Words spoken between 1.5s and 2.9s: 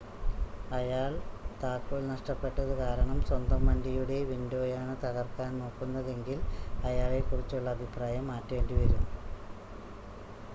താക്കോൽ നഷ്ടപെട്ടത്